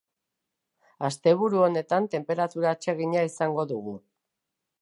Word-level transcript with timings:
Asteburu 1.09 1.61
honetan 1.67 2.09
tenperatura 2.15 2.73
atsegina 2.79 3.27
izango 3.33 3.71
dugu. 3.75 3.99